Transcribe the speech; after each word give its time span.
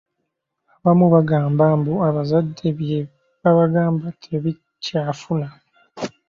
Abamu 0.79 1.05
bagamba 1.15 1.63
mbu 1.79 1.93
abazadde 2.07 2.67
bye 2.79 2.99
babagamba 3.43 4.05
tebikyafuna. 4.23 5.47